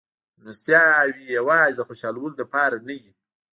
مېلمستیاوې 0.37 1.25
یوازې 1.37 1.75
د 1.75 1.81
خوشحالولو 1.87 2.39
لپاره 2.41 2.75
نه 2.87 2.95
وې. 3.01 3.11